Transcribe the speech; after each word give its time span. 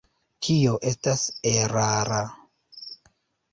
Tio 0.45 0.73
estas 0.91 1.27
erara. 1.53 2.19